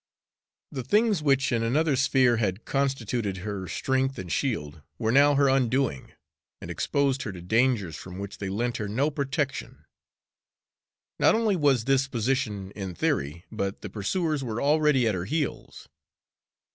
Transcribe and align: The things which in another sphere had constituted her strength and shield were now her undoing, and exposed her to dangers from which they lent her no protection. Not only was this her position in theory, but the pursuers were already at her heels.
The 0.71 0.81
things 0.83 1.21
which 1.21 1.51
in 1.51 1.61
another 1.61 1.95
sphere 1.95 2.37
had 2.37 2.65
constituted 2.65 3.37
her 3.45 3.67
strength 3.67 4.17
and 4.17 4.31
shield 4.31 4.81
were 4.97 5.11
now 5.11 5.35
her 5.35 5.47
undoing, 5.47 6.13
and 6.59 6.71
exposed 6.71 7.21
her 7.21 7.31
to 7.31 7.39
dangers 7.39 7.95
from 7.95 8.17
which 8.17 8.39
they 8.39 8.49
lent 8.49 8.77
her 8.77 8.87
no 8.87 9.11
protection. 9.11 9.85
Not 11.19 11.35
only 11.35 11.55
was 11.55 11.85
this 11.85 12.05
her 12.05 12.09
position 12.09 12.71
in 12.71 12.95
theory, 12.95 13.45
but 13.51 13.81
the 13.83 13.91
pursuers 13.91 14.43
were 14.43 14.59
already 14.59 15.07
at 15.07 15.13
her 15.13 15.25
heels. 15.25 15.87